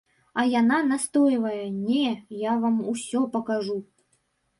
[0.39, 2.07] А яна настойвае, не,
[2.37, 3.77] я вам усё пакажу.